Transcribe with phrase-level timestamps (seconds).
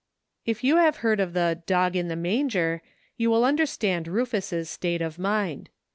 [0.47, 2.81] If you have heard of the "dog in the manger"
[3.17, 5.69] you will understand Rufus's state of mind.